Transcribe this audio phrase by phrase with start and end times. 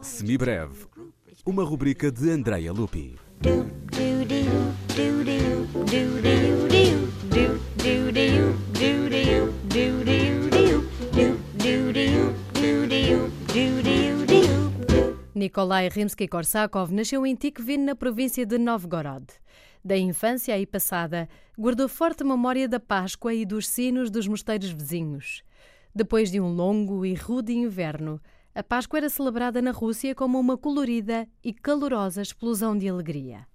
[0.00, 0.86] Semibreve,
[1.44, 3.16] uma rubrica de Andrea Lupi.
[15.34, 19.26] Nikolai Rimsky-Korsakov nasceu em Tikvin, na província de Novgorod.
[19.84, 25.45] Da infância aí passada, guardou forte memória da Páscoa e dos sinos dos mosteiros vizinhos.
[25.96, 28.20] Depois de um longo e rude inverno,
[28.54, 33.46] a Páscoa era celebrada na Rússia como uma colorida e calorosa explosão de alegria.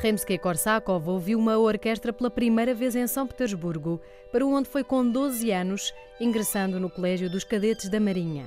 [0.00, 4.00] Rimsky-Korsakov ouviu uma orquestra pela primeira vez em São Petersburgo,
[4.32, 8.46] para onde foi com 12 anos, ingressando no Colégio dos Cadetes da Marinha.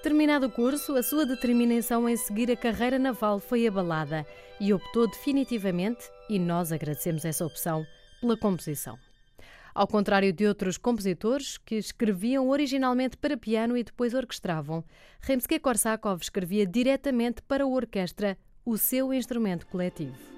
[0.00, 4.24] Terminado o curso, a sua determinação em seguir a carreira naval foi abalada
[4.60, 7.84] e optou definitivamente, e nós agradecemos essa opção,
[8.20, 8.96] pela composição.
[9.74, 14.84] Ao contrário de outros compositores que escreviam originalmente para piano e depois orquestravam,
[15.22, 20.35] Rimsky-Korsakov escrevia diretamente para a orquestra, o seu instrumento coletivo.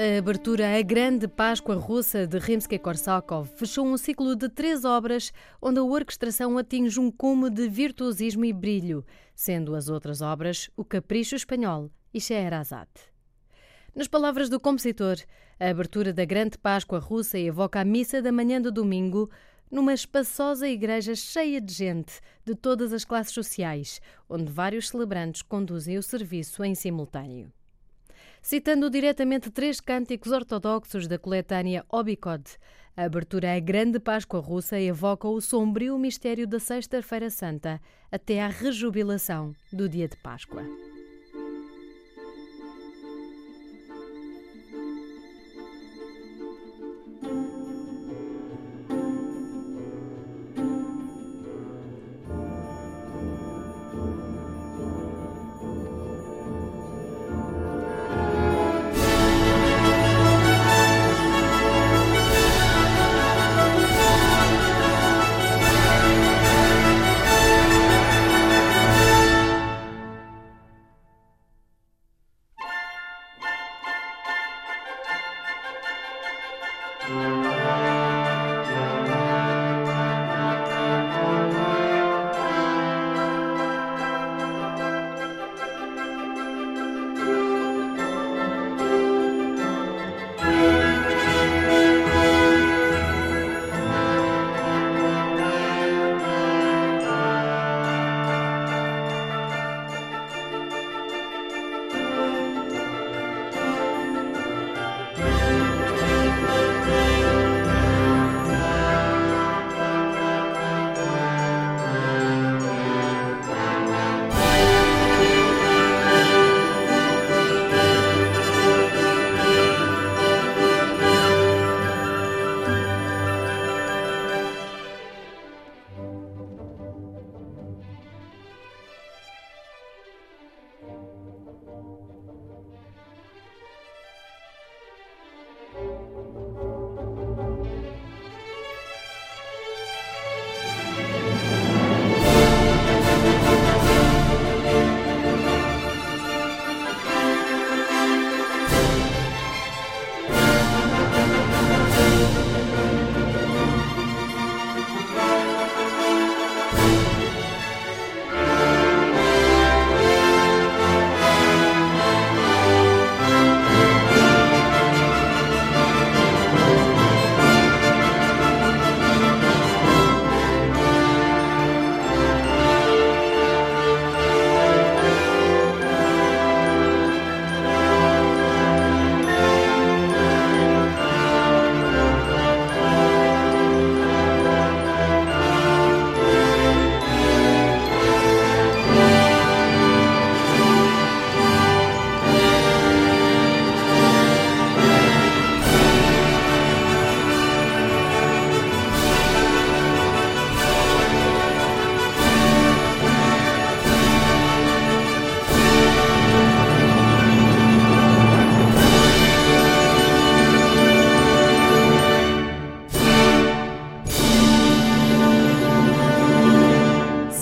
[0.00, 5.80] A abertura à Grande Páscoa Russa de Rimsky-Korsakov fechou um ciclo de três obras onde
[5.80, 9.04] a orquestração atinge um cume de virtuosismo e brilho,
[9.34, 12.92] sendo as outras obras O Capricho Espanhol e Scheherazade.
[13.92, 15.16] Nas palavras do compositor,
[15.58, 19.28] a abertura da Grande Páscoa Russa evoca a missa da manhã do domingo
[19.68, 25.98] numa espaçosa igreja cheia de gente de todas as classes sociais, onde vários celebrantes conduzem
[25.98, 27.52] o serviço em simultâneo
[28.42, 32.44] citando diretamente três cânticos ortodoxos da coletânea Obikod.
[32.96, 37.80] A abertura à Grande Páscoa Russa evoca o sombrio mistério da Sexta-feira Santa
[38.10, 40.64] até à rejubilação do dia de Páscoa.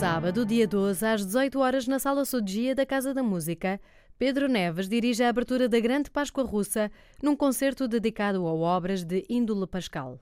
[0.08, 3.80] Sábado, dia 12, às 18 horas, na Sala Sodia da Casa da Música,
[4.16, 9.26] Pedro Neves dirige a abertura da Grande Páscoa Russa num concerto dedicado a obras de
[9.28, 10.20] índole pascal.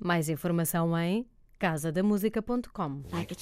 [0.00, 1.26] Mais informação em
[1.58, 3.02] casadamusica.com.
[3.10, 3.34] Like